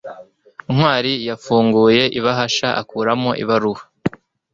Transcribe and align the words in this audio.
ntwali 0.73 1.13
yafunguye 1.27 2.03
ibahasha 2.19 2.67
akuramo 2.81 3.31
ibaruwa 3.43 3.81